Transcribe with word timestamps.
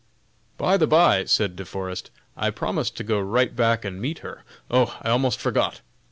"By 0.57 0.77
the 0.77 0.87
by!" 0.87 1.25
said 1.25 1.55
De 1.55 1.63
Forest, 1.63 2.09
"I 2.35 2.49
promised 2.49 2.97
to 2.97 3.03
go 3.03 3.19
right 3.19 3.55
back 3.55 3.85
and 3.85 4.01
meet 4.01 4.17
her. 4.25 4.43
Oh! 4.71 4.97
I 5.03 5.11
almost 5.11 5.39
forgot! 5.39 5.81